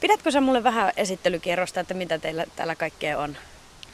[0.00, 3.36] Pidätkö sä mulle vähän esittelykierrosta, että mitä teillä täällä kaikkea on?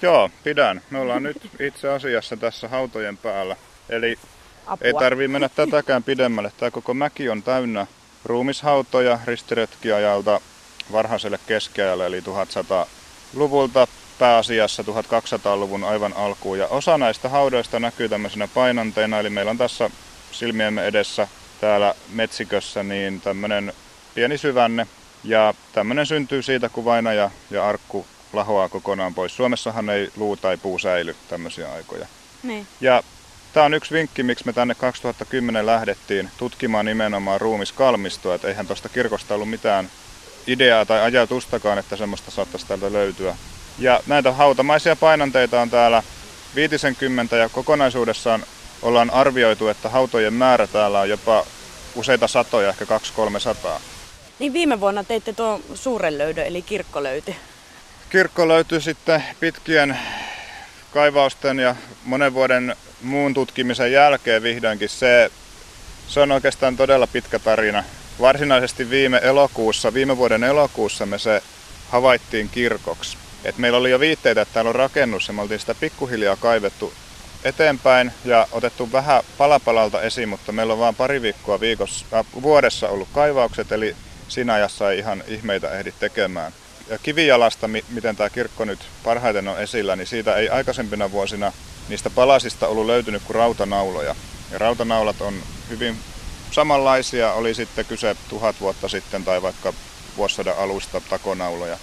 [0.03, 0.81] Joo, pidän.
[0.91, 3.57] Me ollaan nyt itse asiassa tässä hautojen päällä.
[3.89, 4.19] Eli
[4.67, 4.87] Apua.
[4.87, 6.53] ei tarvii mennä tätäkään pidemmälle.
[6.57, 7.87] Tämä koko mäki on täynnä
[8.25, 10.41] ruumishautoja ristiretkiajalta
[10.93, 13.89] varhaiselle keskiajalle, eli 1100-luvulta
[14.19, 16.59] pääasiassa 1200-luvun aivan alkuun.
[16.59, 19.91] Ja osa näistä haudoista näkyy tämmöisenä painanteina, eli meillä on tässä
[20.33, 21.29] silmiemme edessä
[21.61, 23.73] täällä metsikössä niin tämmöinen
[24.15, 24.87] pieni syvänne.
[25.27, 29.37] Ja tämmöinen syntyy siitä, kun vainaja ja arkku lahoaa kokonaan pois.
[29.37, 32.07] Suomessahan ei luu tai puu säily tämmöisiä aikoja.
[32.43, 32.67] Niin.
[32.81, 33.03] Ja
[33.53, 38.35] tämä on yksi vinkki, miksi me tänne 2010 lähdettiin tutkimaan nimenomaan ruumiskalmistoa.
[38.35, 39.91] Että eihän tuosta kirkosta ollut mitään
[40.47, 43.37] ideaa tai ajatustakaan, että semmoista saattaisi täältä löytyä.
[43.79, 46.03] Ja näitä hautamaisia painanteita on täällä
[46.55, 48.45] 50 ja kokonaisuudessaan
[48.83, 51.47] ollaan arvioitu, että hautojen määrä täällä on jopa
[51.95, 53.81] useita satoja, ehkä 200-300.
[54.39, 57.37] Niin viime vuonna teitte tuon suuren löydön, eli kirkko löytyi.
[58.11, 59.99] Kirkko löytyi sitten pitkien
[60.93, 64.89] kaivausten ja monen vuoden muun tutkimisen jälkeen vihdoinkin.
[64.89, 65.31] Se,
[66.09, 67.85] se on oikeastaan todella pitkä tarina.
[68.21, 71.43] Varsinaisesti viime elokuussa, viime vuoden elokuussa me se
[71.89, 73.17] havaittiin kirkoksi.
[73.45, 76.93] Et meillä oli jo viitteitä, että täällä on rakennus ja me oltiin sitä pikkuhiljaa kaivettu
[77.45, 82.89] eteenpäin ja otettu vähän palapalalta esiin, mutta meillä on vain pari viikkoa viikossa, äh, vuodessa
[82.89, 83.97] ollut kaivaukset, eli
[84.29, 86.53] siinä ajassa ei ihan ihmeitä ehdi tekemään.
[86.89, 91.53] Ja kivijalasta, miten tämä kirkko nyt parhaiten on esillä, niin siitä ei aikaisempina vuosina
[91.89, 94.15] niistä palasista ollut löytynyt kuin rautanauloja.
[94.51, 95.35] Ja rautanaulat on
[95.69, 95.97] hyvin
[96.51, 99.73] samanlaisia, oli sitten kyse tuhat vuotta sitten tai vaikka
[100.17, 101.79] vuosisadan alusta takonauloja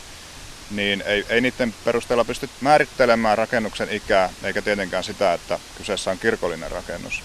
[0.72, 6.20] niin ei, ei niiden perusteella pysty määrittelemään rakennuksen ikää, eikä tietenkään sitä, että kyseessä on
[6.20, 7.22] kirkollinen rakennus.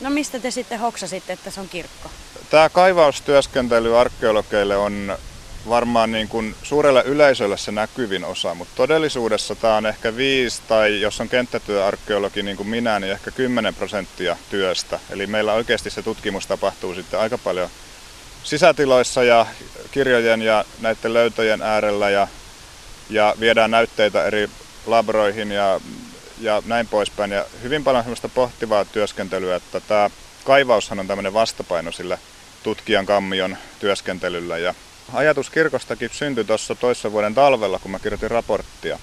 [0.00, 2.10] No mistä te sitten hoksasitte, että se on kirkko?
[2.50, 5.18] Tämä kaivaustyöskentely arkeologeille on
[5.68, 11.00] varmaan niin kuin suurelle yleisölle se näkyvin osa, mutta todellisuudessa tämä on ehkä viisi tai
[11.00, 15.00] jos on kenttätyöarkeologi niin kuin minä, niin ehkä 10 prosenttia työstä.
[15.10, 17.68] Eli meillä oikeasti se tutkimus tapahtuu sitten aika paljon
[18.42, 19.46] sisätiloissa ja
[19.90, 22.28] kirjojen ja näiden löytöjen äärellä ja
[23.10, 24.50] ja viedään näytteitä eri
[24.86, 25.80] labroihin ja,
[26.40, 27.30] ja näin poispäin.
[27.30, 30.10] Ja hyvin paljon sellaista pohtivaa työskentelyä, että tämä
[30.44, 32.18] kaivaushan on tämmöinen vastapaino sille
[32.62, 34.58] tutkijan kammion työskentelyllä.
[34.58, 34.74] Ja
[35.12, 38.98] ajatus kirkostakin syntyi tuossa toissa vuoden talvella, kun mä kirjoitin raporttia.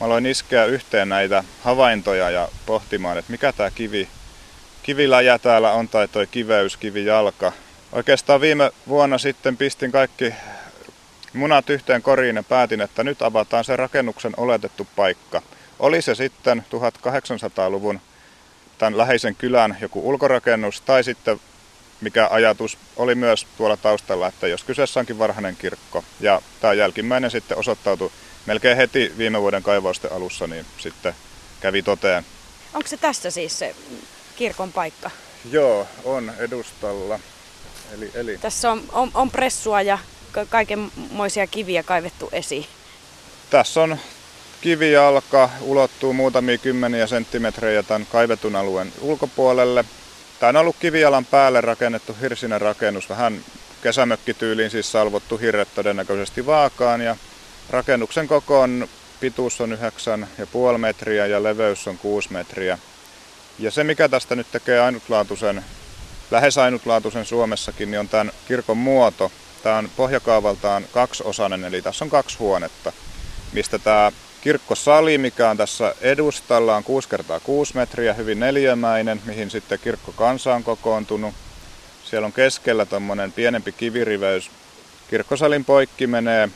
[0.00, 4.08] Mä aloin iskeä yhteen näitä havaintoja ja pohtimaan, että mikä tämä kivi,
[4.82, 7.52] kiviläjä täällä on tai toi kiveys, kivijalka.
[7.92, 10.34] Oikeastaan viime vuonna sitten pistin kaikki
[11.32, 15.42] munat yhteen koriin ja päätin, että nyt avataan se rakennuksen oletettu paikka.
[15.78, 18.00] Oli se sitten 1800-luvun
[18.78, 21.40] tämän läheisen kylän joku ulkorakennus tai sitten
[22.00, 26.04] mikä ajatus oli myös tuolla taustalla, että jos kyseessä onkin varhainen kirkko.
[26.20, 28.10] Ja tämä jälkimmäinen sitten osoittautui
[28.46, 31.14] melkein heti viime vuoden kaivausten alussa, niin sitten
[31.60, 32.26] kävi toteen.
[32.74, 33.74] Onko se tässä siis se
[34.36, 35.10] kirkon paikka?
[35.50, 37.20] Joo, on edustalla.
[37.94, 38.38] Eli, eli.
[38.38, 39.98] Tässä on, on, on pressua ja
[40.48, 42.66] kaikenmoisia kiviä kaivettu esiin?
[43.50, 43.98] Tässä on
[44.64, 49.84] kivijalka, ulottuu muutamia kymmeniä senttimetrejä tämän kaivetun alueen ulkopuolelle.
[50.40, 53.44] Tämä on ollut kivijalan päälle rakennettu hirsinen rakennus, vähän
[53.82, 57.16] kesämökkityyliin siis salvottu hirret todennäköisesti vaakaan ja
[57.70, 58.88] rakennuksen koko on
[59.20, 59.78] pituus on
[60.74, 62.78] 9,5 metriä ja leveys on 6 metriä.
[63.58, 65.64] Ja se mikä tästä nyt tekee ainutlaatuisen,
[66.30, 69.32] lähes ainutlaatuisen Suomessakin, niin on tämän kirkon muoto.
[69.62, 72.92] Tämä on pohjakaavaltaan kaksiosainen, eli tässä on kaksi huonetta,
[73.52, 74.12] mistä tämä
[74.44, 77.12] kirkkosali, mikä on tässä edustalla, on 6 x
[77.42, 81.34] 6 metriä, hyvin neliömäinen, mihin sitten kirkko kansa on kokoontunut.
[82.04, 84.50] Siellä on keskellä tuommoinen pienempi kiviriveys.
[85.10, 86.48] Kirkkosalin poikki menee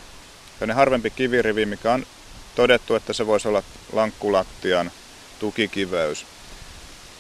[0.75, 2.07] harvempi kivirivi, mikä on
[2.55, 3.63] todettu, että se voisi olla
[3.93, 4.91] lankkulattian
[5.41, 6.27] tukikiveys.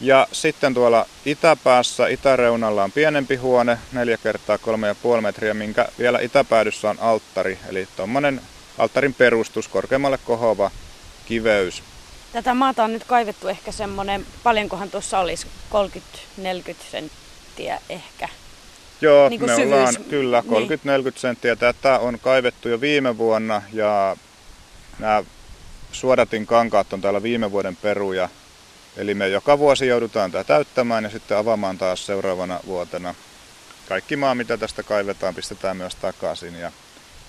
[0.00, 6.90] Ja sitten tuolla itäpäässä, itäreunalla on pienempi huone, 4 kertaa 3,5 metriä, minkä vielä itäpäädyssä
[6.90, 7.58] on alttari.
[7.68, 8.40] Eli tuommoinen
[8.78, 10.70] alttarin perustus, korkeammalle kohova
[11.26, 11.82] kiveys.
[12.32, 15.46] Tätä maata on nyt kaivettu ehkä semmoinen, paljonkohan tuossa olisi,
[16.40, 18.28] 30-40 senttiä ehkä.
[19.00, 19.72] Joo, niin me syvyys.
[19.72, 20.44] ollaan kyllä 30-40
[20.84, 21.12] niin.
[21.16, 21.56] senttiä.
[21.56, 24.16] Tätä on kaivettu jo viime vuonna ja
[24.98, 25.24] nämä
[25.92, 28.28] suodatin kankaat on täällä viime vuoden peruja.
[28.96, 33.14] Eli me joka vuosi joudutaan tämä täyttämään ja sitten avaamaan taas seuraavana vuotena.
[33.88, 36.54] Kaikki maa, mitä tästä kaivetaan, pistetään myös takaisin.
[36.54, 36.72] Ja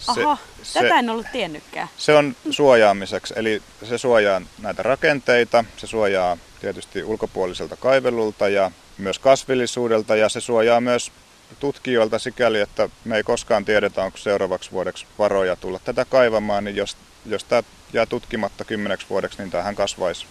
[0.08, 1.88] Aha, se, tätä en ollut tiennytkään.
[1.98, 9.20] Se on suojaamiseksi, eli se suojaa näitä rakenteita, se suojaa tietysti ulkopuoliselta kaivellulta ja myös
[9.20, 11.12] kasvillisuudelta ja se suojaa myös
[11.60, 16.76] tutkijoilta sikäli, että me ei koskaan tiedetä, onko seuraavaksi vuodeksi varoja tulla tätä kaivamaan, niin
[16.76, 17.64] jos, jos tämä
[17.94, 20.26] jää tutkimatta kymmeneksi vuodeksi, niin tähän kasvaisi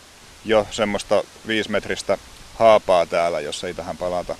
[0.45, 2.19] jo semmoista viisimetristä
[2.55, 4.37] haapaa täällä, jos ei tähän palata.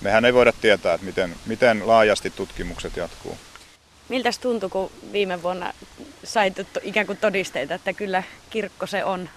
[0.00, 3.38] Mehän ei voida tietää, että miten, miten laajasti tutkimukset jatkuu.
[4.08, 5.72] Miltä tuntui, kun viime vuonna
[6.24, 9.28] sait ikään kuin todisteita, että kyllä kirkko se on?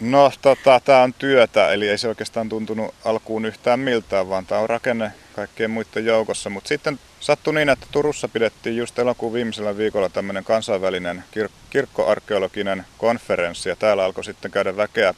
[0.00, 4.60] No, tota, tämä on työtä, eli ei se oikeastaan tuntunut alkuun yhtään miltään, vaan tämä
[4.60, 6.50] on rakenne kaikkien muiden joukossa.
[6.50, 12.84] Mutta sitten sattui niin, että Turussa pidettiin just elokuun viimeisellä viikolla tämmöinen kansainvälinen kir- kirkkoarkeologinen
[12.98, 15.14] konferenssi, ja täällä alkoi sitten käydä väkeä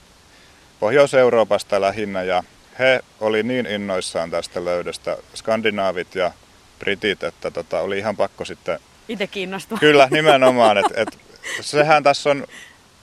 [0.81, 2.45] Pohjois-Euroopasta lähinnä, ja
[2.79, 6.33] he oli niin innoissaan tästä löydöstä, skandinaavit ja
[6.83, 8.79] britit, että tota, oli ihan pakko sitten...
[9.09, 9.79] Itse kiinnostua.
[9.79, 10.79] Kyllä, nimenomaan.
[10.79, 11.19] Et, et,
[11.61, 12.47] sehän tässä on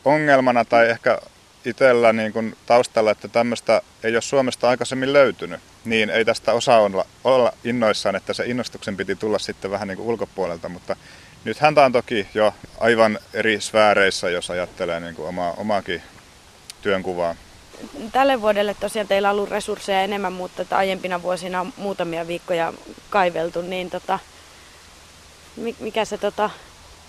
[0.06, 1.18] ongelmana tai ehkä
[1.66, 6.80] itsellä niin kun taustalla, että tämmöistä ei ole Suomesta aikaisemmin löytynyt, niin ei tästä osaa
[6.80, 10.96] olla, olla innoissaan, että se innostuksen piti tulla sitten vähän niin kuin ulkopuolelta, mutta
[11.44, 16.02] nyt häntä on toki jo aivan eri sfääreissä, jos ajattelee niin kuin omaa, omaakin
[16.82, 17.36] työnkuvaa.
[18.12, 22.74] Tälle vuodelle tosiaan teillä on ollut resursseja enemmän, mutta että aiempina vuosina on muutamia viikkoja
[23.10, 24.20] kaiveltu, niin tota,
[25.80, 26.50] mikä se tota,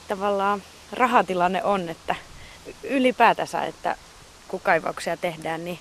[0.08, 0.62] tavallaan
[0.92, 2.14] rahatilanne on, että
[2.82, 3.96] ylipäätänsä, että
[4.48, 5.78] kun kaivauksia tehdään, niin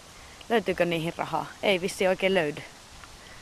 [0.49, 1.45] löytyykö niihin rahaa?
[1.63, 2.61] Ei vissi oikein löydy.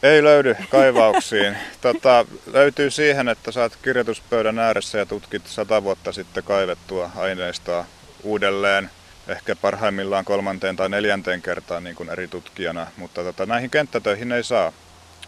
[0.04, 1.58] Ei löydy kaivauksiin.
[1.82, 7.86] tota, löytyy siihen, että saat kirjoituspöydän ääressä ja tutkit sata vuotta sitten kaivettua aineistoa
[8.24, 8.90] uudelleen.
[9.28, 14.44] Ehkä parhaimmillaan kolmanteen tai neljänteen kertaan niin kuin eri tutkijana, mutta tota, näihin kenttätöihin ei
[14.44, 14.72] saa.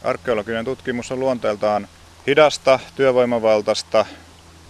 [0.03, 1.87] Arkeologinen tutkimus on luonteeltaan
[2.27, 4.05] hidasta, työvoimavaltaista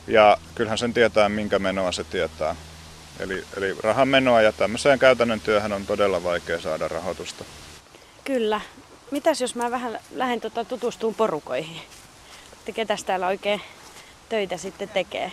[0.07, 2.55] ja kyllähän sen tietää, minkä menoa se tietää.
[3.19, 7.45] Eli, eli rahan menoa ja tämmöiseen käytännön työhön on todella vaikea saada rahoitusta.
[8.23, 8.61] Kyllä.
[9.11, 11.81] Mitäs jos mä vähän lähden tota tutustuun porukoihin?
[12.53, 13.61] Että ketäs täällä oikein
[14.29, 15.31] töitä sitten tekee?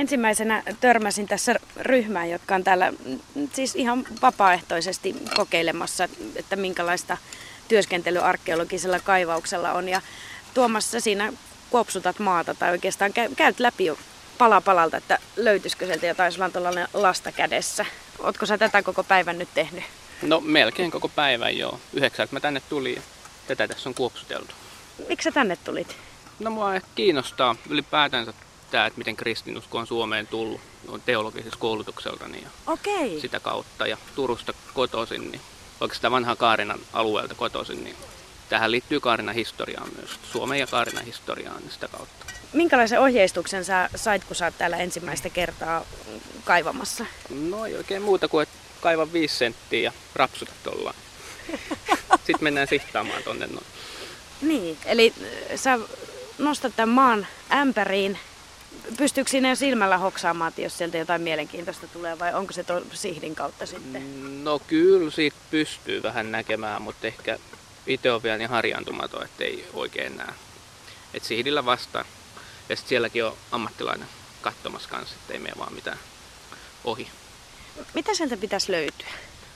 [0.00, 2.92] Ensimmäisenä törmäsin tässä ryhmään, jotka on täällä
[3.52, 7.16] siis ihan vapaaehtoisesti kokeilemassa, että minkälaista
[7.68, 9.88] työskentely arkeologisella kaivauksella on.
[9.88, 10.00] Ja
[10.54, 11.32] tuomassa siinä
[11.70, 13.98] kuopsutat maata tai oikeastaan käyt läpi jo
[14.38, 17.86] pala palalta, että löytyisikö sieltä jotain, sulla on tuollainen lasta kädessä.
[18.18, 19.84] Ootko sä tätä koko päivän nyt tehnyt?
[20.22, 21.80] No melkein koko päivän joo.
[21.92, 23.02] Yhdeksältä mä tänne tulin ja
[23.46, 24.54] tätä tässä on kuopsuteltu.
[25.08, 25.96] Miksi sä tänne tulit?
[26.38, 28.32] No mua kiinnostaa ylipäätänsä
[28.70, 33.20] tämä, että miten kristinusko on Suomeen tullut on teologisessa koulutukselta niin Okei.
[33.20, 33.86] sitä kautta.
[33.86, 35.40] Ja Turusta kotoisin, niin
[35.80, 37.96] oikeastaan vanhaa Kaarinan alueelta kotoisin, niin
[38.48, 42.26] tähän liittyy Kaarinan historiaan myös, Suomen ja Kaarinan historiaan niin sitä kautta.
[42.52, 45.84] Minkälaisen ohjeistuksen sä sait, kun sä oot täällä ensimmäistä kertaa
[46.44, 47.06] kaivamassa?
[47.30, 50.94] No ei oikein muuta kuin, että kaiva viisi senttiä ja rapsuta tuolla.
[52.26, 53.66] Sitten mennään sihtaamaan tonne noin.
[54.42, 55.14] Niin, eli
[55.56, 55.78] sä
[56.38, 58.18] nostat tämän maan ämpäriin.
[58.96, 63.66] Pystyykö sinne jo silmällä hoksaamaan, jos sieltä jotain mielenkiintoista tulee vai onko se sihdin kautta
[63.66, 64.44] sitten?
[64.44, 67.38] No kyllä siitä pystyy vähän näkemään, mutta ehkä
[67.86, 70.34] itse on vielä niin harjaantumaton, että ei oikein näe.
[71.14, 72.04] Et sihdillä vastaan.
[72.68, 74.08] Ja sitten sielläkin on ammattilainen
[74.42, 75.98] katsomassa kanssa, että ei mene vaan mitään
[76.84, 77.08] ohi.
[77.94, 79.08] Mitä sieltä pitäisi löytyä?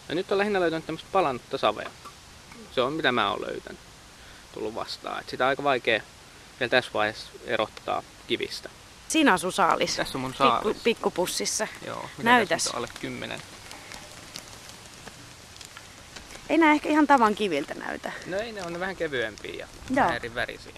[0.09, 1.91] No nyt on lähinnä löytänyt tämmöistä palannutta savea.
[2.75, 3.81] Se on mitä mä oon löytänyt.
[4.53, 5.21] Tullut vastaan.
[5.21, 6.01] Et sitä on aika vaikea
[6.61, 8.71] vielä tässä vaiheessa erottaa kivistä.
[9.15, 9.97] Siinä on sun saalis.
[9.97, 10.65] Tässä on mun saalis.
[10.65, 11.69] Pikku, pikkupussissa.
[11.87, 12.67] Joo, Näytäs.
[12.67, 13.41] alle kymmenen.
[16.49, 18.13] Ei nää ehkä ihan tavan kiviltä näytä.
[18.27, 20.11] No ei, ne on vähän kevyempiä ja Joo.
[20.11, 20.73] eri värisiä.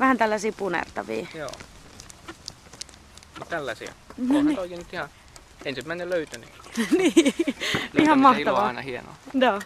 [0.00, 1.26] Vähän tällaisia punertavia.
[1.34, 1.50] Joo.
[3.40, 3.92] No tällaisia.
[4.16, 4.56] No Onhan niin.
[4.56, 5.08] toikin nyt ihan
[5.64, 6.46] ensimmäinen löytöni.
[6.98, 7.34] niin,
[7.98, 8.66] ihan mahtavaa.
[8.66, 9.14] aina hienoa.
[9.34, 9.60] Joo.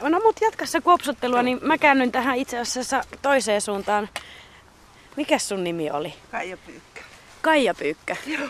[0.00, 4.08] No mut jatka se kuopsuttelua, niin mä käännyn tähän itse asiassa toiseen suuntaan.
[5.20, 6.14] Mikäs sun nimi oli?
[6.30, 7.00] Kaija Pyykkä.
[7.42, 8.16] Kaija Pyykkä.
[8.26, 8.48] Joo.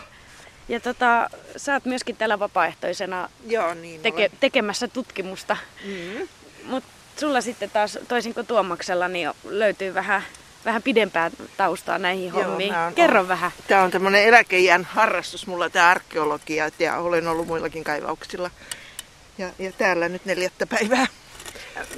[0.69, 5.57] Ja tota, sä oot myöskin täällä vapaaehtoisena Joo, niin teke, tekemässä tutkimusta.
[5.85, 6.27] Mm.
[6.63, 10.21] Mutta sulla sitten taas, toisin kuin Tuomaksella, niin löytyy vähän,
[10.65, 12.75] vähän pidempää taustaa näihin Joo, hommiin.
[12.75, 13.51] oon- Kerro vähän.
[13.67, 18.51] Tämä on tämmöinen eläkeijän harrastus mulla, tämä arkeologia, ja olen ollut muillakin kaivauksilla.
[19.37, 21.07] Ja, ja täällä nyt neljättä päivää.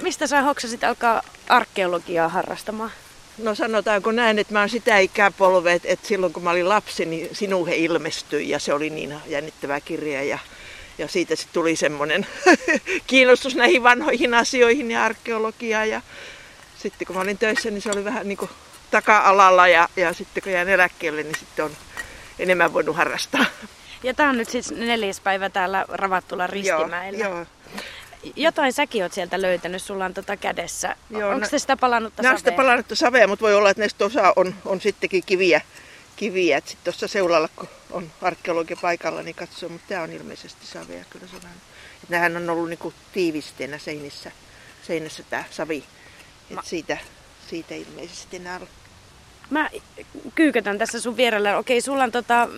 [0.01, 2.91] Mistä sä hoksasit alkaa arkeologiaa harrastamaan?
[3.37, 7.05] No sanotaanko näin, että mä oon sitä ikäpolvea, että, että silloin kun mä olin lapsi,
[7.05, 10.23] niin sinuhe ilmestyi ja se oli niin jännittävä kirja.
[10.23, 10.39] Ja,
[10.97, 12.27] ja siitä sitten tuli semmoinen
[13.07, 15.89] kiinnostus näihin vanhoihin asioihin ja arkeologiaan.
[15.89, 16.01] Ja
[16.77, 18.51] sitten kun mä olin töissä, niin se oli vähän niin kuin
[18.91, 21.71] taka-alalla ja, ja sitten kun jäin eläkkeelle, niin sitten on
[22.39, 23.45] enemmän voinut harrastaa.
[24.03, 27.19] Ja tämä on nyt siis neljäs päivä täällä Ravattula ristimäellä.
[27.19, 27.45] Joo, joo.
[28.35, 30.95] Jotain säkin oot sieltä löytänyt, sulla on tota kädessä.
[31.09, 32.57] Joo, Onko no- se sitä palannutta on sitä savea?
[32.57, 35.61] palannutta savea, mutta voi olla, että näistä osa on, on sittenkin kiviä.
[36.15, 36.59] kiviä.
[36.59, 41.03] Sitten tuossa seulalla, kun on arkeologi paikalla, niin katsoo, mutta tämä on ilmeisesti savea.
[41.09, 41.57] Kyllä se vähän.
[42.03, 44.31] Et nämähän on ollut niinku tiivisteenä seinissä,
[44.87, 45.83] seinässä tämä savi.
[46.49, 46.97] Et Ma- siitä,
[47.49, 48.59] siitä ilmeisesti nämä
[49.49, 49.69] Mä
[50.35, 51.57] kyykötän tässä sun vierellä.
[51.57, 52.49] Okei, sulla on tota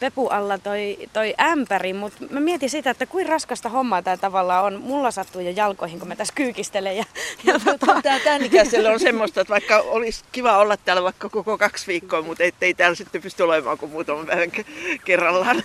[0.00, 4.64] pepu alla toi, toi ämpäri, mutta mä mietin sitä, että kuinka raskasta hommaa tämä tavallaan
[4.64, 4.80] on.
[4.80, 6.96] Mulla sattuu jo jalkoihin, kun mä tässä kyykistelen.
[6.96, 7.04] Ja,
[7.44, 11.58] ja tota, Tämä tämän ikäisellä on semmoista, että vaikka olisi kiva olla täällä vaikka koko
[11.58, 15.62] kaksi viikkoa, mutta ettei täällä sitten pysty olemaan kuin muutaman päivän ke- kerrallaan.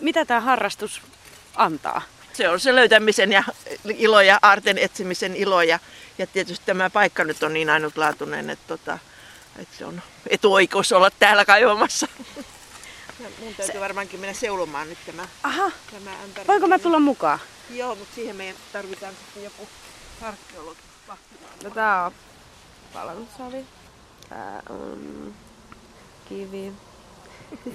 [0.00, 1.02] mitä tämä harrastus
[1.54, 2.02] antaa?
[2.32, 3.44] Se on se löytämisen ja
[3.84, 5.62] ilo ja aarten etsimisen ilo.
[5.62, 5.78] Ja,
[6.18, 8.98] ja tietysti tämä paikka nyt on niin ainutlaatuinen, että, tota,
[9.58, 12.08] että se on etuoikeus olla täällä kaivamassa.
[13.20, 16.46] Ja mun täytyy varmaankin mennä seulomaan nyt tämä, Aha, tämä ämpäri.
[16.46, 17.38] voinko mä tulla mukaan?
[17.70, 19.68] Joo, mutta siihen meidän tarvitaan sitten joku
[20.22, 20.78] arkeologi.
[21.64, 22.12] No tää on
[22.92, 23.64] palannut savi.
[24.28, 25.34] Tää on
[26.28, 26.72] kivi.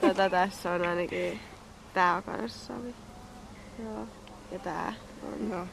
[0.00, 1.40] Tätä tässä on ainakin.
[1.94, 2.94] Tää on kans savi.
[3.82, 4.08] Joo.
[4.52, 5.50] Ja tää on.
[5.50, 5.66] Joo.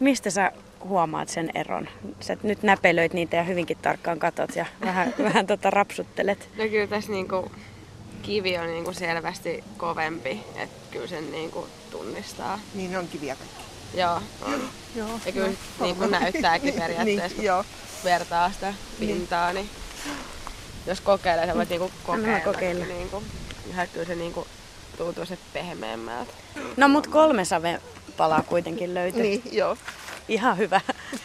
[0.00, 0.52] Mistä sä
[0.88, 1.88] huomaat sen eron?
[2.20, 6.48] Sä nyt näpelöit niitä ja hyvinkin tarkkaan katot ja vähän, vähän tota rapsuttelet.
[6.58, 7.50] No kyllä tässä niinku
[8.22, 10.40] kivi on niinku selvästi kovempi.
[10.56, 12.58] Että kyllä sen niinku tunnistaa.
[12.74, 13.64] Niin on kiviä kaikki.
[14.00, 14.60] Joo, on.
[14.96, 15.08] Joo.
[15.26, 15.50] Ja kyllä
[15.80, 17.64] niinku näyttääkin periaatteessa, Niin, kun joo.
[18.04, 19.70] vertaa sitä pintaa, niin
[20.86, 22.40] jos kokeilee, sä voit niinku kokeilla.
[22.40, 22.84] kokeilla.
[22.84, 23.22] Niinku,
[23.92, 24.46] kyllä se niinku
[24.98, 26.32] tuntuu se pehmeämmältä.
[26.76, 27.80] No mut kolme save
[28.16, 29.22] palaa kuitenkin löytyi.
[29.22, 29.76] Niin, joo.
[30.28, 30.80] Ihan hyvä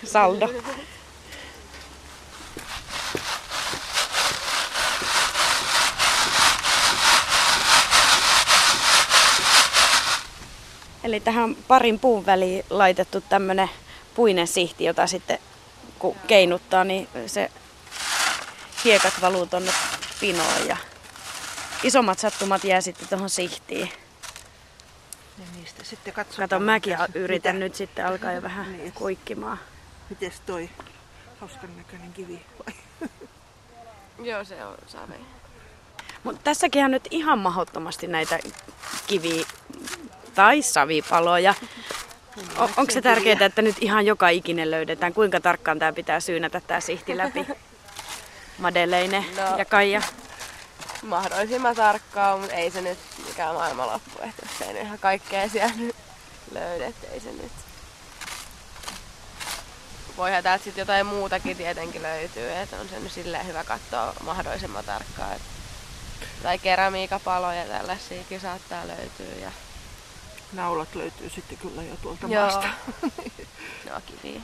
[0.06, 0.50] saldo.
[11.04, 13.70] Eli tähän parin puun väliin laitettu tämmönen
[14.16, 15.40] puinen sihti, jota sitten
[16.00, 17.52] kun keinuttaa, niin se
[18.84, 19.72] hiekat valuu tonne
[20.20, 20.78] pinoon ja
[21.84, 23.92] isommat sattumat jää sitten tuohon sihtiin.
[25.40, 26.50] Ja niistä sitten katsotaan.
[26.50, 28.92] Kato, mäkin mitäs- yritän mitä- nyt sitten alkaa jo vähän Niin.
[28.94, 29.60] kuikkimaan.
[30.10, 30.70] Mites toi
[31.40, 32.74] hauskan näköinen kivi vai?
[34.30, 35.14] Joo, se on savi.
[36.24, 38.40] Mutta tässäkin on nyt ihan mahdottomasti näitä
[39.08, 39.46] kivi-
[40.36, 41.54] tai savipaloja.
[42.58, 45.14] O- onko se tärkeää, että nyt ihan joka ikinen löydetään?
[45.14, 47.46] Kuinka tarkkaan tämä pitää syynätä tämä sihti läpi?
[48.60, 49.58] Madeleine No.
[49.58, 50.02] ja Kaija.
[51.04, 52.98] Mahdollisimman tarkkaa, mutta ei se nyt
[53.40, 55.96] mikään maailmanloppu, että jos ei nyt ihan kaikkea siellä nyt
[56.52, 57.52] löydä, ei se nyt.
[60.18, 64.86] Voihan täältä sitten jotain muutakin tietenkin löytyy, että on se nyt silleen hyvä katsoa mahdollisimman
[64.86, 65.36] tarkkaan.
[65.36, 65.42] Et,
[66.44, 69.36] tai keramiikapaloja tällaisiakin saattaa löytyä.
[69.42, 69.52] Ja,
[70.54, 72.42] Naulat löytyy sitten kyllä jo tuolta Joo.
[72.42, 72.70] maasta.
[73.90, 74.42] no kiviä.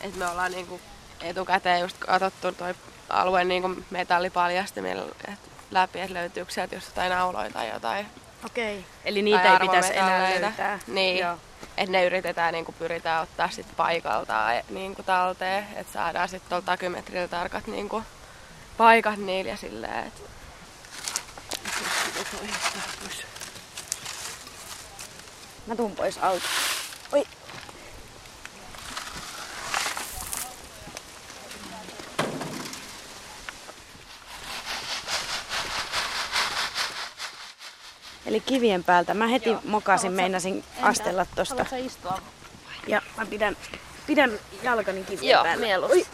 [0.00, 0.80] Et me ollaan niinku
[1.20, 2.74] etukäteen just katsottu toi
[3.08, 8.06] alue niinku metallipaljastimilla et läpi, että löytyykö sieltä just jotain nauloja tai jotain.
[8.46, 8.84] Okei.
[9.04, 10.78] Eli niitä ei pitäisi enää löytää.
[10.86, 11.18] Niin.
[11.18, 11.38] Joo.
[11.76, 17.28] Että ne yritetään, niinku pyritään ottaa sit paikaltaan niinku talteen, että saadaan sitten tuolta takymetrillä
[17.28, 18.02] tarkat niinku
[18.76, 20.22] paikat niillä ja silleen, että
[25.66, 26.46] Mä tuun pois alta.
[38.26, 39.14] Eli kivien päältä.
[39.14, 41.66] Mä heti mokasin, meinasin astella tosta.
[41.76, 42.18] istua?
[42.86, 43.56] Ja mä pidän,
[44.06, 44.30] pidän
[44.62, 45.66] jalkani kivien Joo, päällä.
[45.66, 46.06] mieluusti.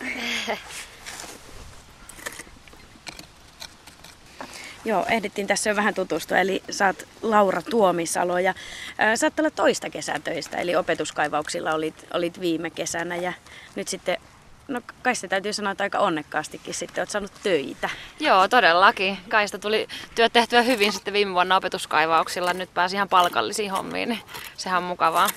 [4.84, 6.38] Joo, ehdittiin tässä jo vähän tutustua.
[6.38, 8.54] Eli sä oot Laura Tuomisalo ja
[8.98, 10.56] ää, sä oot tällä toista kesätöistä.
[10.56, 13.32] Eli opetuskaivauksilla olit, olit viime kesänä ja
[13.74, 14.16] nyt sitten,
[14.68, 17.90] no kai se täytyy sanoa, että aika onnekkaastikin sitten oot saanut töitä.
[18.20, 19.18] Joo, todellakin.
[19.28, 22.52] Kaista tuli työt tehtyä hyvin sitten viime vuonna opetuskaivauksilla.
[22.52, 24.20] Nyt pääsi ihan palkallisiin hommiin, niin
[24.56, 25.28] sehän on mukavaa.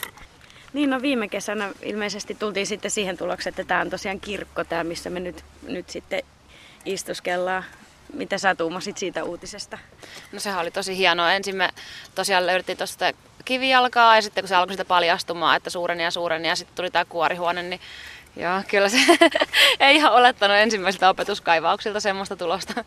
[0.74, 4.83] Niin, no viime kesänä ilmeisesti tultiin sitten siihen tulokseen, että tämä on tosiaan kirkko, tämä
[4.83, 6.24] missä me nyt, nyt sitten
[6.86, 7.63] istuskellaan.
[8.13, 9.77] Mitä sä tuumasit siitä uutisesta?
[10.31, 11.33] No sehän oli tosi hienoa.
[11.33, 11.69] Ensin me
[12.15, 13.05] tosiaan löydettiin tuosta
[13.45, 16.91] kivijalkaa ja sitten kun se alkoi sitä paljastumaan, että suureni ja suureni ja sitten tuli
[16.91, 17.81] tämä kuorihuone, niin
[18.39, 18.98] joo, kyllä se
[19.79, 22.84] ei ihan olettanut ensimmäisiltä opetuskaivauksilta semmoista tulosta.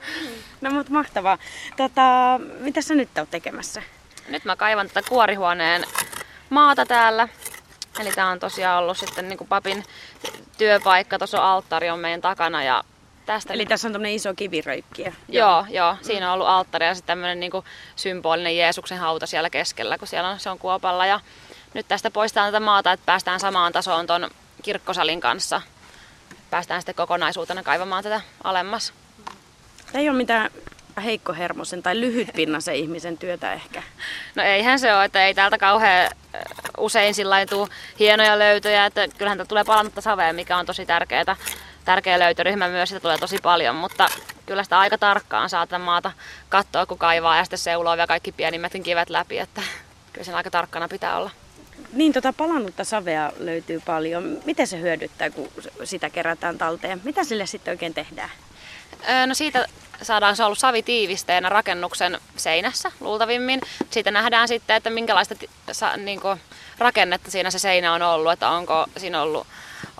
[0.60, 1.38] No mut mahtavaa.
[1.76, 3.82] Tota, mitä sä nyt oot tekemässä?
[4.28, 5.84] Nyt mä kaivan tätä kuorihuoneen
[6.50, 7.28] maata täällä.
[8.00, 9.84] Eli tää on tosiaan ollut sitten niin papin
[10.58, 11.18] työpaikka.
[11.18, 12.84] Tuossa alttari on meidän takana ja
[13.26, 15.12] tästä Eli tässä on tämmöinen iso kiviröikkiä.
[15.28, 15.96] Joo, joo.
[16.02, 17.64] Siinä on ollut alttari ja sitten tämmöinen niinku
[17.96, 21.06] symbolinen Jeesuksen hauta siellä keskellä, kun siellä on, se on kuopalla.
[21.06, 21.20] Ja
[21.74, 24.30] nyt tästä poistetaan tätä maata, että päästään samaan tasoon ton
[24.62, 25.62] kirkkosalin kanssa.
[26.50, 28.92] Päästään sitten kokonaisuutena kaivamaan tätä alemmas.
[29.86, 30.50] Tämä ei ole mitään
[31.04, 33.82] heikkohermosen tai lyhytpinnasen ihmisen työtä ehkä.
[34.34, 36.10] No eihän se ole, että ei täältä kauhean
[36.78, 41.36] usein sillä tuu hienoja löytöjä, että kyllähän täältä tulee palannutta savea, mikä on tosi tärkeää.
[41.84, 44.06] Tärkeä löytöryhmä myös, sitä tulee tosi paljon, mutta
[44.46, 46.12] kyllä sitä aika tarkkaan saa tätä maata
[46.48, 49.62] katsoa, kun kaivaa ja sitten seuloo vielä kaikki pienimmätkin kivet läpi, että
[50.12, 51.30] kyllä sen aika tarkkana pitää olla.
[51.92, 54.38] Niin, tota palannutta savea löytyy paljon.
[54.44, 55.48] Miten se hyödyttää, kun
[55.84, 57.00] sitä kerätään talteen?
[57.04, 58.30] Mitä sille sitten oikein tehdään?
[59.08, 59.66] Öö, no siitä
[60.02, 63.60] saadaan se ollut savitiivisteenä rakennuksen seinässä luultavimmin.
[63.90, 65.34] Siitä nähdään sitten, että minkälaista
[65.72, 66.40] sa, niin kuin,
[66.78, 69.46] rakennetta siinä se seinä on ollut, että onko siinä ollut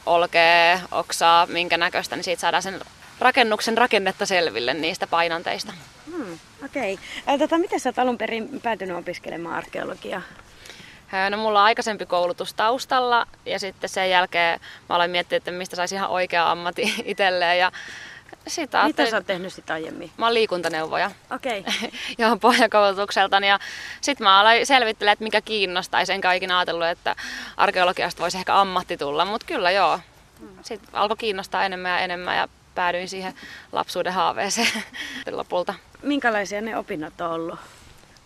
[0.07, 2.81] olkea, oksaa, minkä näköistä, niin siitä saadaan sen
[3.19, 5.73] rakennuksen rakennetta selville niistä painanteista.
[6.07, 6.99] Hmm, Okei.
[7.23, 7.39] Okay.
[7.39, 10.23] Tota, miten sä oot alun perin päätynyt opiskelemaan arkeologiaa?
[11.31, 15.77] No mulla on aikaisempi koulutus taustalla ja sitten sen jälkeen mä aloin miettiä, että mistä
[15.77, 17.59] saisi ihan oikea ammatti itselleen.
[17.59, 17.73] Ja
[18.47, 20.11] sitä Mitä sä oot tehnyt sitä aiemmin?
[20.17, 21.11] Mä oon liikuntaneuvoja.
[21.31, 21.65] Okei.
[21.77, 21.91] Okay.
[22.19, 23.49] Johon pohjakoulutukseltani.
[23.49, 23.59] Ja
[24.01, 26.13] sitten mä aloin selvittelemään, että mikä kiinnostaisi.
[26.13, 27.17] Enkä ikinä ajatellut, että
[27.57, 30.01] arkeologiasta voisi ehkä ammatti tulla, mutta kyllä joo.
[30.63, 33.35] Sitten alkoi kiinnostaa enemmän ja enemmän ja päädyin siihen
[33.73, 34.83] lapsuuden haaveeseen
[35.31, 35.75] lopulta.
[36.03, 37.59] Minkälaisia ne opinnot on ollut?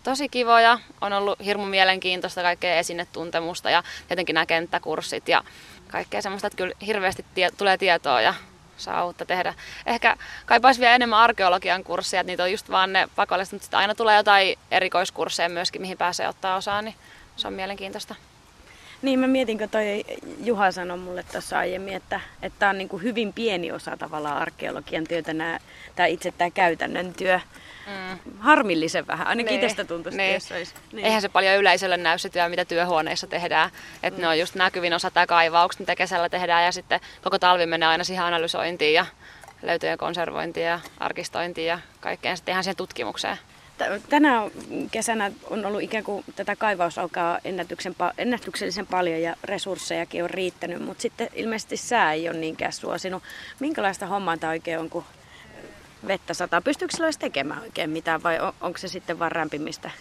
[0.07, 0.79] Tosi kivoja.
[1.01, 5.43] On ollut hirmu mielenkiintoista kaikkea esinetuntemusta ja tietenkin nämä kenttäkurssit ja
[5.87, 8.33] kaikkea semmoista, että kyllä hirveästi tie- tulee tietoa ja
[8.77, 9.53] saa uutta tehdä.
[9.85, 13.79] Ehkä kaipaisi vielä enemmän arkeologian kursseja, että niitä on just vaan ne pakolliset, mutta sitten
[13.79, 16.95] aina tulee jotain erikoiskursseja myöskin, mihin pääsee ottaa osaa, niin
[17.37, 18.15] se on mielenkiintoista.
[19.01, 20.05] Niin, mä mietin, kun toi
[20.43, 22.21] Juha sanoi mulle tuossa aiemmin, että
[22.59, 25.31] tämä on niin kuin hyvin pieni osa tavallaan arkeologian työtä,
[25.95, 27.39] tämä itse tämä käytännön työ.
[27.87, 28.19] Mm.
[28.39, 29.63] Harmillisen vähän, ainakin niin.
[29.63, 30.41] itsestä tuntuisi, niin.
[30.55, 30.73] olisi.
[30.91, 31.05] Niin.
[31.05, 33.69] Eihän se paljon yleisölle näy se työ, mitä työhuoneissa tehdään.
[34.03, 34.21] Että mm.
[34.21, 37.89] ne on just näkyvin osa tämä kaivaukset, mitä kesällä tehdään ja sitten koko talvi menee
[37.89, 39.05] aina siihen analysointiin ja
[39.61, 43.37] löytöjen konservointiin ja arkistointiin ja kaikkeen sitten ihan siihen tutkimukseen.
[44.09, 44.41] Tänä
[44.91, 47.39] kesänä on ollut ikään kuin tätä kaivaus alkaa
[48.17, 53.23] ennätyksellisen paljon ja resurssejakin on riittänyt, mutta sitten ilmeisesti sää ei ole niinkään suosinut.
[53.59, 55.03] Minkälaista hommaa tämä oikein on, kun
[56.07, 56.61] vettä sataa?
[56.61, 59.91] Pystyykö sillä edes tekemään oikein mitään vai on, onko se sitten vain rämpimistä?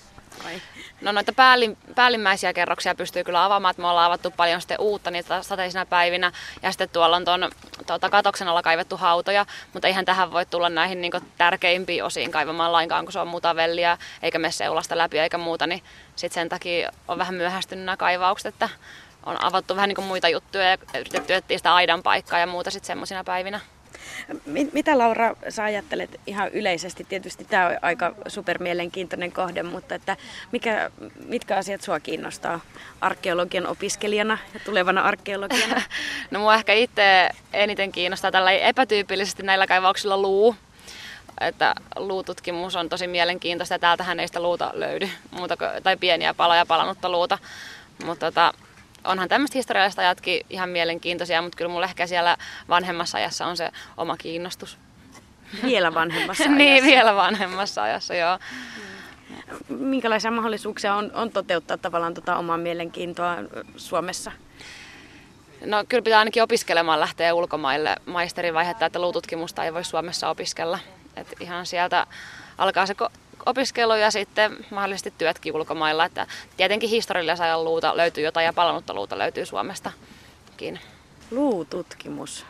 [0.44, 0.62] Vai?
[1.00, 5.10] No noita päällim, päällimmäisiä kerroksia pystyy kyllä avaamaan, että me ollaan avattu paljon sitten uutta
[5.10, 7.50] niitä sateisina päivinä ja sitten tuolla on tuon
[7.86, 12.72] tuota, katoksen alla kaivettu hautoja, mutta eihän tähän voi tulla näihin niin tärkeimpiin osiin kaivamaan
[12.72, 15.82] lainkaan, kun se on mutavellia eikä mene seulasta läpi eikä muuta, niin
[16.16, 18.68] sitten sen takia on vähän myöhästynyt nämä kaivaukset, että
[19.26, 22.86] on avattu vähän niin muita juttuja ja yritetty etsiä sitä aidan paikkaa ja muuta sitten
[22.86, 23.60] semmoisina päivinä.
[24.72, 27.04] Mitä Laura sä ajattelet ihan yleisesti?
[27.04, 30.16] Tietysti tämä on aika supermielenkiintoinen kohde, mutta että
[30.52, 30.90] mikä,
[31.24, 32.60] mitkä asiat sua kiinnostaa
[33.00, 35.82] arkeologian opiskelijana ja tulevana arkeologina?
[36.30, 40.56] no mua ehkä itse eniten kiinnostaa tällä epätyypillisesti näillä kaivauksilla luu.
[41.40, 46.66] Että luututkimus on tosi mielenkiintoista ja täältähän ei sitä luuta löydy, muuta tai pieniä paloja
[46.66, 47.38] palannutta luuta.
[48.04, 48.52] Mutta tota,
[49.06, 52.36] onhan tämmöistä historialliset ajatkin ihan mielenkiintoisia, mutta kyllä mulla ehkä siellä
[52.68, 54.78] vanhemmassa ajassa on se oma kiinnostus.
[55.62, 56.58] Vielä vanhemmassa ajassa?
[56.58, 58.38] niin, vielä vanhemmassa ajassa, joo.
[59.68, 63.36] Minkälaisia mahdollisuuksia on, on toteuttaa tavallaan tota omaa mielenkiintoa
[63.76, 64.32] Suomessa?
[65.64, 70.78] No kyllä pitää ainakin opiskelemaan lähteä ulkomaille maisterivaihetta, että luututkimusta ei voi Suomessa opiskella.
[71.16, 72.06] Et ihan sieltä
[72.58, 72.94] alkaa se
[73.46, 76.04] opiskelu ja sitten mahdollisesti työtkin ulkomailla.
[76.04, 76.26] Että
[76.56, 80.80] tietenkin historiallisen luuta löytyy jotain ja palannutta luuta löytyy Suomestakin.
[81.30, 82.46] Luututkimus.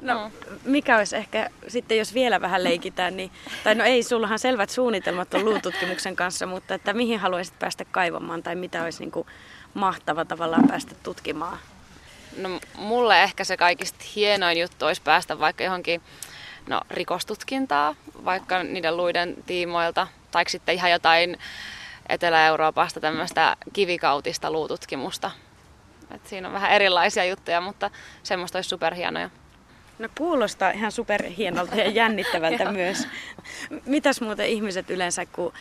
[0.00, 0.58] No, mm.
[0.64, 3.30] mikä olisi ehkä sitten, jos vielä vähän leikitään, niin,
[3.64, 8.42] tai no ei, sullahan selvät suunnitelmat on luututkimuksen kanssa, mutta että mihin haluaisit päästä kaivamaan
[8.42, 9.26] tai mitä olisi niin kuin
[9.74, 11.58] mahtava tavallaan päästä tutkimaan?
[12.36, 16.02] No mulle ehkä se kaikista hienoin juttu olisi päästä vaikka johonkin
[16.68, 21.38] no, rikostutkintaa, vaikka niiden luiden tiimoilta, tai sitten ihan jotain
[22.08, 25.30] Etelä-Euroopasta tämmöistä kivikautista luututkimusta.
[26.14, 27.90] Et siinä on vähän erilaisia juttuja, mutta
[28.22, 29.30] semmoista olisi superhienoja.
[29.98, 33.08] No kuulostaa ihan superhienolta ja jännittävältä myös.
[33.86, 35.52] Mitäs muuten ihmiset yleensä, kun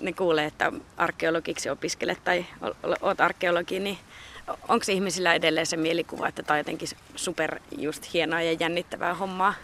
[0.00, 2.46] ne kuulee, että arkeologiksi opiskelet tai
[3.00, 3.98] oot arkeologi, niin
[4.48, 9.54] onko ihmisillä edelleen se mielikuva, että tämä on jotenkin super just hienoa ja jännittävää hommaa?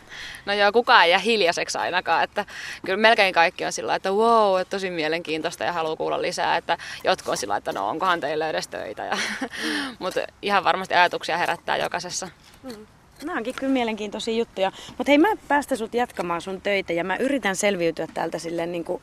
[0.46, 2.24] No joo, kukaan ei jää hiljaiseksi ainakaan.
[2.24, 2.44] Että
[2.84, 6.56] kyllä melkein kaikki on sillä että wow, että tosi mielenkiintoista ja haluaa kuulla lisää.
[6.56, 9.04] Että jotkut on sillä että no onkohan teillä edes töitä.
[9.04, 9.18] Ja,
[9.98, 12.28] mutta ihan varmasti ajatuksia herättää jokaisessa.
[12.62, 12.86] Mm.
[13.24, 14.72] Nämä onkin kyllä mielenkiintoisia juttuja.
[14.98, 18.84] Mutta hei, mä päästä sut jatkamaan sun töitä ja mä yritän selviytyä täältä silleen niin
[18.84, 19.02] kuin,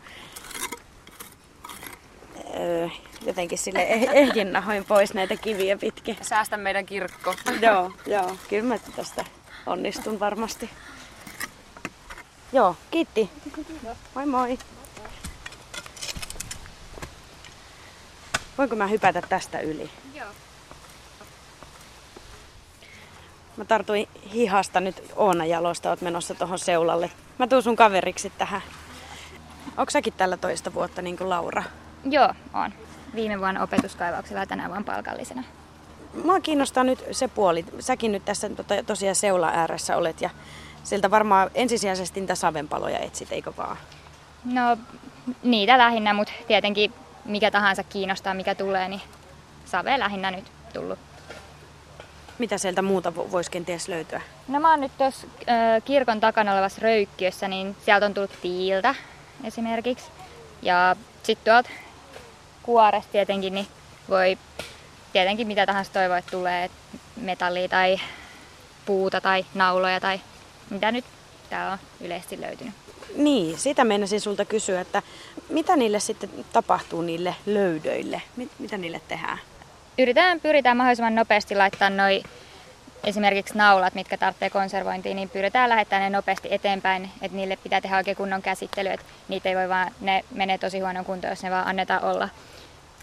[2.60, 2.88] öö,
[3.26, 6.18] jotenkin sille eh- ehjin nahoin pois näitä kiviä pitkin.
[6.22, 7.36] Säästä meidän kirkko.
[7.62, 8.36] joo, joo.
[8.50, 9.26] Kyllä mä tästä
[9.66, 10.70] onnistun varmasti.
[12.54, 13.30] Joo, kiitti.
[14.16, 14.58] Moi moi.
[18.58, 19.90] Voinko mä hypätä tästä yli?
[20.16, 20.28] Joo.
[23.58, 27.12] Mä tartuin hihasta nyt Oona jalosta, oot menossa tuohon seulalle.
[27.38, 28.62] Mä tuun sun kaveriksi tähän.
[29.78, 31.64] Onko säkin tällä toista vuotta niin kuin Laura?
[32.04, 32.74] Joo, on.
[33.16, 35.44] Viime vuonna opetuskaivauksella ja tänä vuonna palkallisena.
[36.24, 37.66] Mua kiinnostaa nyt se puoli.
[37.80, 40.30] Säkin nyt tässä tota, tosiaan seula ääressä olet ja
[40.84, 43.78] sieltä varmaan ensisijaisesti niitä savenpaloja etsit, eikö vaan?
[44.46, 44.78] No
[45.44, 46.94] niitä lähinnä, mutta tietenkin
[47.26, 49.02] mikä tahansa kiinnostaa, mikä tulee, niin
[49.66, 51.00] save lähinnä nyt tullut.
[52.40, 54.22] Mitä sieltä muuta vo- voisi kenties löytyä?
[54.48, 55.28] No mä oon nyt tuossa
[55.86, 58.96] kirkon takana olevassa röykkiössä, niin sieltä on tullut tiiltä
[59.44, 60.06] esimerkiksi.
[60.62, 61.70] Ja sitten tuolta
[62.70, 63.68] kuoresta tietenkin, niin
[64.10, 64.38] voi
[65.14, 66.78] tietenkin mitä tahansa toivoa, että tulee että
[67.16, 68.00] metallia tai
[68.86, 70.22] puuta tai nauloja tai
[70.70, 71.06] mitä nyt
[71.50, 72.74] täällä on yleisesti löytynyt.
[73.16, 75.02] Niin, sitä meinasin sulta kysyä, että
[75.50, 78.22] mitä niille sitten tapahtuu niille löydöille?
[78.36, 79.40] Mit, mitä niille tehdään?
[79.98, 82.24] Yritetään, pyritään mahdollisimman nopeasti laittaa noi
[83.04, 87.98] esimerkiksi naulat, mitkä tarvitsee konservointiin, niin pyritään lähettämään ne nopeasti eteenpäin, että niille pitää tehdä
[87.98, 91.52] oikein kunnon käsittely, että niitä ei voi vaan, ne menee tosi huonoon kuntoon, jos ne
[91.52, 92.30] vaan annetaan olla.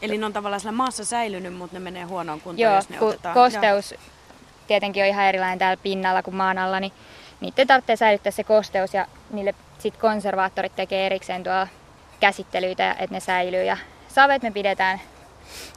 [0.03, 2.97] Eli ne on tavallaan siellä maassa säilynyt, mutta ne menee huonoon kuntoon, Joo, jos ne
[2.99, 3.35] kun otetaan.
[3.35, 3.95] kosteus
[4.67, 6.93] tietenkin on ihan erilainen täällä pinnalla kuin maan alla, niin
[7.41, 11.67] niiden tarvitsee säilyttää se kosteus ja niille sit konservaattorit tekee erikseen tuo
[12.21, 13.65] käsittelyitä, että ne säilyy.
[13.65, 13.77] Ja
[14.09, 15.01] savet me pidetään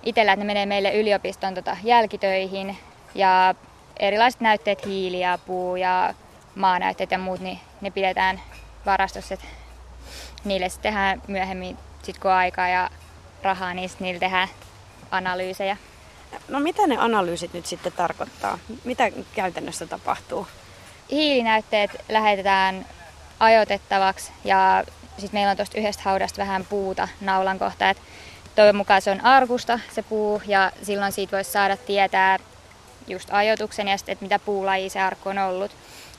[0.04, 2.78] itsellä, että ne menee meille yliopiston tota, jälkitöihin
[3.16, 3.56] ja
[4.00, 6.14] erilaiset näytteet, hiili ja puu ja
[6.56, 8.42] maanäytteet ja muut, niin ne pidetään
[8.86, 9.46] varastossa, että
[10.46, 12.90] niille sitten tehdään myöhemmin, sit kun on aikaa ja
[13.44, 14.48] rahaa, niin niillä tehdään
[15.12, 15.78] analyysejä.
[16.48, 18.60] No mitä ne analyysit nyt sitten tarkoittaa?
[18.84, 20.48] Mitä käytännössä tapahtuu?
[21.12, 22.86] hiilinäytteet lähetetään
[23.40, 24.84] ajoitettavaksi ja
[25.18, 27.90] sitten meillä on tuosta yhdestä haudasta vähän puuta naulan kohta.
[27.90, 27.98] Et
[28.56, 32.38] toivon mukaan se on arkusta se puu ja silloin siitä voisi saada tietää
[33.08, 35.72] just ajoituksen ja sit, että mitä puulajia se arkku on ollut.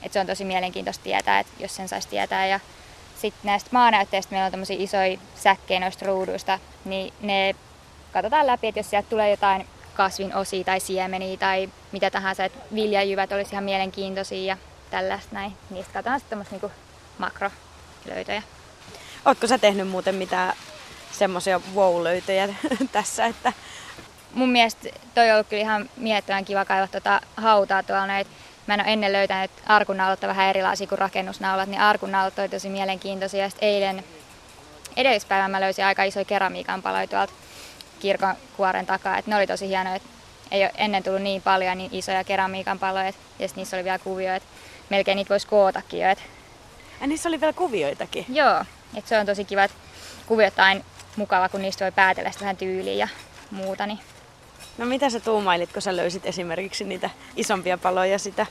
[0.03, 2.47] Et se on tosi mielenkiintoista tietää, että jos sen saisi tietää.
[2.47, 2.59] Ja
[3.21, 7.55] sitten näistä maanäytteistä meillä on tämmöisiä isoja säkkejä noista ruuduista, niin ne
[8.13, 12.59] katsotaan läpi, että jos sieltä tulee jotain kasvin osia tai siemeniä tai mitä tahansa, että
[12.75, 14.57] viljajyvät olisi ihan mielenkiintoisia ja
[14.89, 15.53] tällaista näin.
[15.69, 16.71] Niistä katsotaan sitten tämmöistä niinku
[17.17, 18.43] makrolöytöjä.
[19.25, 20.53] Ootko sä tehnyt muuten mitään
[21.11, 22.49] semmoisia wow-löytöjä
[22.91, 23.53] tässä, että
[24.33, 28.29] Mun mielestä toi on ollut kyllä ihan mielettömän kiva kaivaa tuota hautaa tuolla näitä.
[28.71, 33.49] Mä en ole ennen löytänyt arkunaulat vähän erilaisia kuin rakennusnaulat, niin arkunaulat oli tosi mielenkiintoisia.
[33.49, 34.03] Sitten eilen
[34.97, 37.33] edellispäivänä mä löysin aika isoja keramiikan paloja tuolta
[37.99, 39.17] kirkon kuoren takaa.
[39.17, 40.09] Et ne oli tosi hienoja, että
[40.51, 43.07] ei ole ennen tullut niin paljon niin isoja keramiikan paloja.
[43.07, 44.49] Et, ja niissä oli vielä kuvioita, että
[44.89, 46.09] melkein niitä voisi kootakin jo.
[46.09, 46.23] Et,
[47.01, 48.25] ja niissä oli vielä kuvioitakin?
[48.29, 49.77] joo, et se on tosi kiva, että
[50.27, 50.81] kuviot on aina
[51.15, 53.07] mukava, kun niistä voi päätellä sitä vähän tyyliä ja
[53.51, 53.85] muuta.
[53.85, 53.99] Niin
[54.77, 58.45] No mitä sä tuumailit, kun sä löysit esimerkiksi niitä isompia paloja sitä?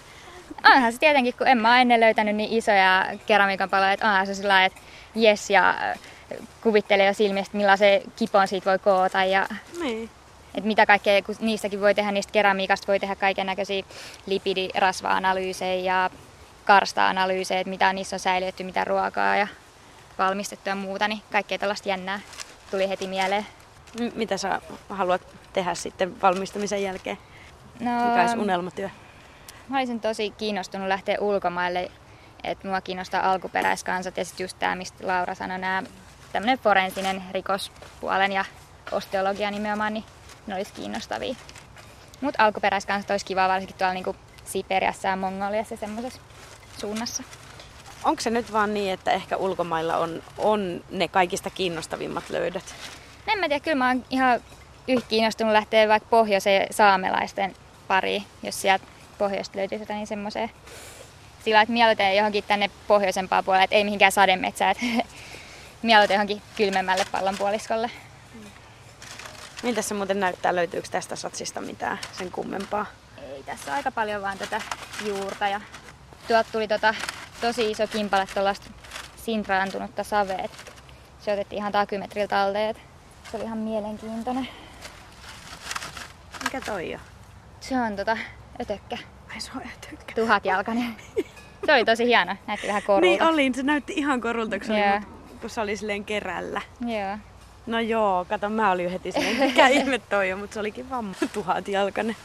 [0.74, 4.35] onhan se tietenkin, kun en mä ennen löytänyt niin isoja keramiikan paloja, että onhan se
[4.35, 4.78] sillä että
[5.14, 5.98] jes ja äh,
[6.61, 9.46] kuvittelee jo silmistä, millaisen kipon siitä voi koota ja
[9.80, 10.11] Niin.
[10.54, 13.83] että mitä kaikkea, kun niistäkin voi tehdä, niistä keramiikasta voi tehdä kaiken näköisiä
[14.26, 16.11] lipidirasva-analyysejä ja
[16.64, 19.46] karsta-analyysejä, että mitä niissä on säilytetty, mitä ruokaa ja
[20.18, 22.20] valmistettu ja muuta, niin kaikkea tällaista jännää
[22.70, 23.46] tuli heti mieleen.
[24.00, 27.18] M- mitä sä haluat tehdä sitten valmistamisen jälkeen?
[27.80, 28.90] No, Mikä olisi unelmatyö?
[29.68, 31.90] Mä olisin tosi kiinnostunut lähteä ulkomaille,
[32.44, 35.82] että mua kiinnostaa alkuperäiskansat ja sitten just tämä, mistä Laura sanoi, nämä
[36.32, 38.44] tämmöinen forensinen rikospuolen ja
[38.92, 40.04] osteologia nimenomaan, niin
[40.46, 41.34] ne olisi kiinnostavia.
[42.20, 46.20] Mutta alkuperäiskansat olisi kiva varsinkin tuolla niinku Siperiassa ja Mongoliassa semmoisessa
[46.78, 47.22] suunnassa.
[48.04, 52.74] Onko se nyt vaan niin, että ehkä ulkomailla on, on ne kaikista kiinnostavimmat löydöt?
[53.26, 54.40] En mä tiedä, kyllä mä oon ihan
[55.08, 57.54] kiinnostunut lähteä vaikka pohjoiseen saamelaisten
[57.88, 58.84] pariin, jos sieltä
[59.18, 60.50] pohjoista löytyisi jotain niin semmoiseen.
[61.44, 64.86] Sillä että mieluiten johonkin tänne pohjoisempaan puolelle, että ei mihinkään sademetsään, että
[65.82, 67.90] mieluiten johonkin kylmemmälle pallonpuoliskolle.
[69.62, 70.56] Miltä se muuten näyttää?
[70.56, 72.86] Löytyykö tästä satsista mitään sen kummempaa?
[73.32, 74.60] Ei, tässä on aika paljon vaan tätä
[75.06, 75.60] juurta ja
[76.28, 76.94] tuolta tuli tota,
[77.40, 78.66] tosi iso kimpale tuollaista
[79.24, 80.48] sintraantunutta savea.
[81.20, 82.76] Se otettiin ihan takymetriltä et
[83.30, 84.48] se oli ihan mielenkiintoinen.
[86.52, 87.00] Mikä toi on?
[87.60, 88.16] Se on tota
[88.60, 88.98] ötökkä.
[89.34, 90.14] Ai sua ei tykkää.
[90.14, 90.96] tuhatjalkainen.
[91.66, 93.00] Se oli tosi hieno, näytti vähän korulta.
[93.06, 94.98] Niin oli, se näytti ihan korulta, kun se, oli, Joo.
[95.00, 96.60] mut- kun se oli silleen kerällä.
[96.80, 97.18] Joo.
[97.66, 100.90] No joo, kato mä olin jo heti silleen, mikä ihme toi on, mutta se olikin
[100.90, 102.16] vaan tuhatjalkainen.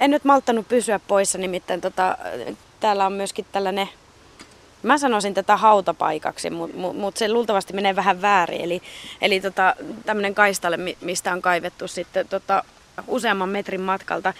[0.00, 2.18] En nyt malttanut pysyä poissa, nimittäin tota,
[2.80, 3.88] täällä on myöskin tällainen,
[4.82, 8.60] mä sanoisin tätä hautapaikaksi, mutta mut, mut se luultavasti menee vähän väärin.
[8.60, 8.82] Eli,
[9.20, 12.64] eli tota, tämmöinen kaistalle, mi- mistä on kaivettu sitten tota,
[13.06, 14.34] useamman metrin matkalta.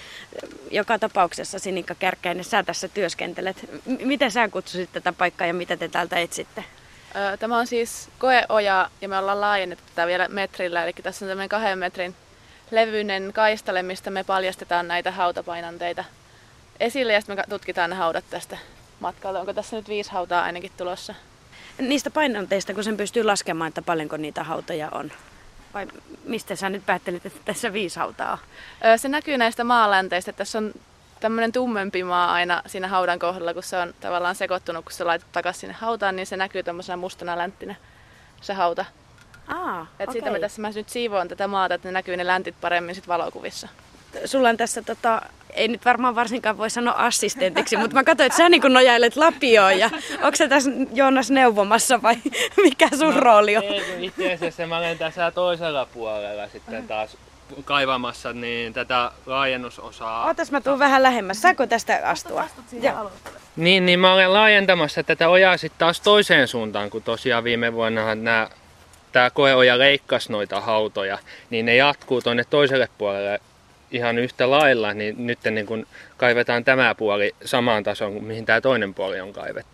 [0.71, 3.69] Joka tapauksessa Sinikka Kärkkäinen, sä tässä työskentelet.
[3.87, 6.65] M- miten sä kutsusit tätä paikkaa ja mitä te täältä etsitte?
[7.39, 11.49] Tämä on siis koeoja ja me ollaan laajennettu tätä vielä metrillä, eli tässä on tämmöinen
[11.49, 12.15] kahden metrin
[12.71, 16.05] levyinen kaistale, mistä me paljastetaan näitä hautapainanteita
[16.81, 18.59] esille ja sitten me tutkitaan ne haudat tästä
[19.03, 19.41] matkalta.
[19.41, 21.15] Onko tässä nyt viisi hautaa ainakin tulossa?
[21.79, 25.13] Niistä painanteista, kun sen pystyy laskemaan, että paljonko niitä hautoja on.
[25.75, 25.87] Vai
[26.25, 28.99] mistä sä nyt päättelit, että tässä viisi hautaa on?
[28.99, 30.73] Se näkyy näistä maalänteistä, että tässä on
[31.21, 35.33] tämmöinen tummempi maa aina siinä haudan kohdalla, kun se on tavallaan sekoittunut, kun se laitat
[35.33, 37.75] takaisin sinne hautaan, niin se näkyy tämmöisenä mustana länttinä
[38.41, 38.85] se hauta.
[39.49, 42.55] Aa, Et siitä me tässä mä nyt siivoon tätä maata, että ne näkyy ne läntit
[42.61, 43.69] paremmin sit valokuvissa.
[44.25, 48.37] Sulla on tässä, tota, ei nyt varmaan varsinkaan voi sanoa assistentiksi, mutta mä katsoin, että
[48.37, 49.91] sä niin nojailet lapioon ja
[50.23, 52.17] onko se tässä Joonas neuvomassa vai
[52.65, 53.63] mikä sun rooli on?
[53.63, 57.17] Ei, itse asiassa mä olen tässä toisella puolella sitten taas
[57.65, 60.27] kaivamassa niin tätä laajennusosaa.
[60.27, 61.43] Ootas mä tuun vähän lähemmäs.
[61.43, 62.45] Saako tästä astua?
[63.57, 68.15] Niin, niin mä olen laajentamassa tätä ojaa sitten taas toiseen suuntaan, kun tosiaan viime vuonna
[68.15, 68.49] nämä
[69.13, 71.19] tämä koeoja leikkasi noita hautoja,
[71.51, 73.41] niin ne jatkuu tuonne toiselle puolelle
[73.93, 78.61] ihan yhtä lailla, niin nyt niin kun kaivetaan tämä puoli samaan tasoon kuin mihin tämä
[78.61, 79.73] toinen puoli on kaivettu.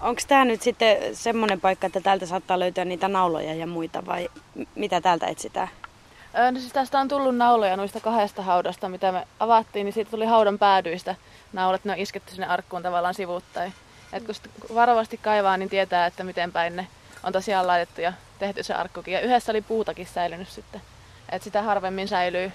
[0.00, 4.28] Onko tämä nyt sitten semmoinen paikka, että täältä saattaa löytyä niitä nauloja ja muita vai
[4.74, 5.68] mitä täältä etsitään?
[6.38, 10.10] Öö, no siis tästä on tullut nauloja noista kahdesta haudasta, mitä me avattiin, niin siitä
[10.10, 11.14] tuli haudan päädyistä
[11.52, 11.84] naulat.
[11.84, 13.72] Ne on isketty sinne arkkuun tavallaan sivuuttain.
[14.12, 14.34] Et kun
[14.74, 16.86] varovasti kaivaa, niin tietää, että miten päin ne
[17.22, 19.14] on tosiaan laitettu ja tehty se arkkukin.
[19.14, 20.80] Ja yhdessä oli puutakin säilynyt sitten.
[21.32, 22.52] Et sitä harvemmin säilyy.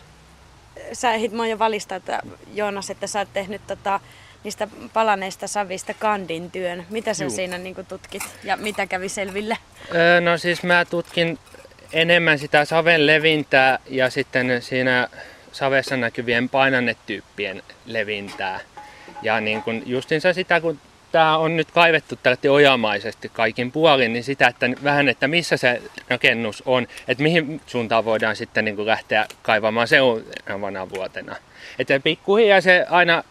[0.94, 2.22] Sä ehdit mua jo valistaa, että
[2.54, 4.00] Joonas, että sä oot tehnyt tota,
[4.44, 6.86] niistä palaneista savista kandin työn.
[6.90, 7.32] Mitä sä Juu.
[7.32, 9.58] siinä niin tutkit ja mitä kävi selville?
[9.96, 11.40] Öö, no siis mä tutkin
[11.94, 15.08] enemmän sitä saven levintää ja sitten siinä
[15.52, 18.60] savessa näkyvien painannetyyppien levintää.
[19.22, 20.80] Ja niin kun justiinsa sitä, kun
[21.16, 25.82] tämä on nyt kaivettu tällä ojamaisesti kaikin puolin, niin sitä, että vähän, että missä se
[26.10, 31.36] rakennus on, että mihin suuntaan voidaan sitten niin kuin lähteä kaivamaan seuraavana vuotena.
[31.80, 33.24] Että pikkuhiljaa se aina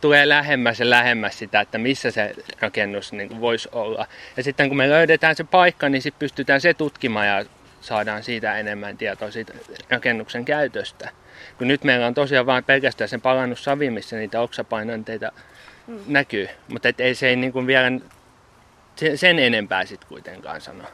[0.00, 4.06] tulee lähemmäs ja lähemmäs sitä, että missä se rakennus niin kuin voisi olla.
[4.36, 7.44] Ja sitten kun me löydetään se paikka, niin sitten pystytään se tutkimaan ja
[7.80, 9.52] saadaan siitä enemmän tietoa siitä
[9.90, 11.10] rakennuksen käytöstä.
[11.58, 15.32] Kun nyt meillä on tosiaan vain pelkästään sen palannut savi, missä niitä oksapainanteita
[15.86, 15.98] mm.
[16.06, 16.48] näkyy.
[16.68, 17.90] Mutta et ei se ei niin vielä
[18.96, 20.84] se- sen enempää sitten kuitenkaan sano.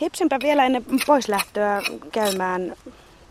[0.00, 2.76] Hipsinpä vielä ennen poislähtöä käymään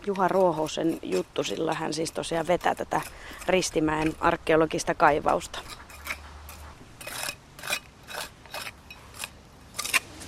[0.06, 3.00] Juha Ruohosen juttu, sillä hän siis tosiaan vetää tätä
[3.48, 5.58] Ristimäen arkeologista kaivausta.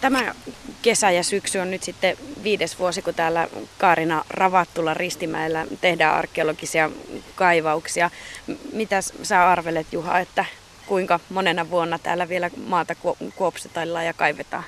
[0.04, 0.34] Tämä
[0.82, 6.90] kesä ja syksy on nyt sitten viides vuosi, kun täällä Kaarina Ravattula Ristimäellä tehdään arkeologisia
[7.34, 8.10] kaivauksia.
[8.72, 10.44] Mitä sä arvelet Juha, että
[10.86, 14.64] kuinka monena vuonna täällä vielä maata kuo- kuopsetaillaan ja kaivetaan?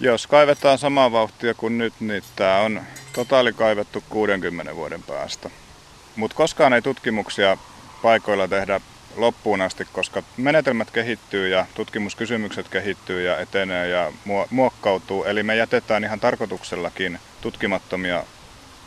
[0.00, 5.50] Jos kaivetaan samaa vauhtia kuin nyt, niin tämä on totaalikaivettu 60 vuoden päästä.
[6.16, 7.58] Mutta koskaan ei tutkimuksia
[8.02, 8.80] paikoilla tehdä
[9.16, 15.24] loppuun asti, koska menetelmät kehittyy ja tutkimuskysymykset kehittyy ja etenee ja muo- muokkautuu.
[15.24, 18.24] Eli me jätetään ihan tarkoituksellakin tutkimattomia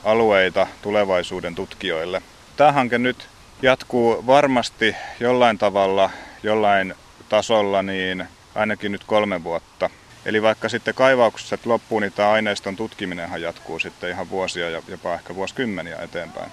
[0.04, 2.22] alueita tulevaisuuden tutkijoille.
[2.58, 3.28] Tämä hanke nyt
[3.62, 6.10] jatkuu varmasti jollain tavalla,
[6.44, 6.96] jollain
[7.30, 9.90] tasolla, niin ainakin nyt kolme vuotta.
[10.26, 15.14] Eli vaikka sitten kaivaukset loppuu, niin tämä aineiston tutkiminenhan jatkuu sitten ihan vuosia ja jopa
[15.14, 16.52] ehkä vuosikymmeniä eteenpäin.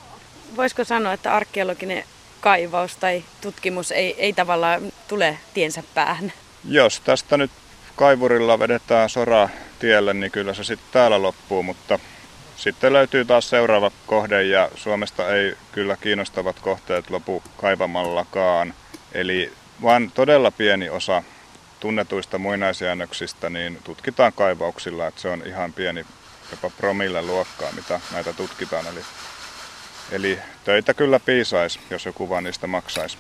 [0.56, 2.04] Voisiko sanoa, että arkeologinen
[2.40, 6.33] kaivaus tai tutkimus ei, ei tavallaan tule tiensä päähän?
[6.68, 7.51] Jos tästä nyt
[7.96, 11.99] kaivurilla vedetään sora tielle, niin kyllä se sitten täällä loppuu, mutta
[12.57, 18.75] sitten löytyy taas seuraava kohde ja Suomesta ei kyllä kiinnostavat kohteet lopu kaivamallakaan.
[19.12, 21.22] Eli vain todella pieni osa
[21.81, 26.07] tunnetuista muinaisjäännöksistä niin tutkitaan kaivauksilla, että se on ihan pieni
[26.51, 28.87] jopa promille luokkaa, mitä näitä tutkitaan.
[28.87, 29.01] Eli,
[30.12, 33.19] eli töitä kyllä piisaisi, jos joku vaan niistä maksaisi.